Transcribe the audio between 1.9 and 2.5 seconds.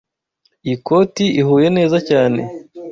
cyane.